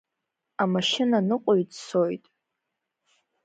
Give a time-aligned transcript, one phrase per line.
[0.61, 2.25] Амашьынаныҟәцаҩ дцоит.